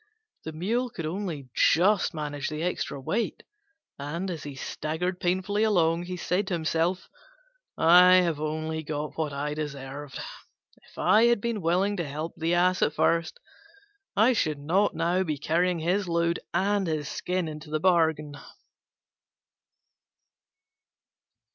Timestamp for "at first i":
12.81-14.33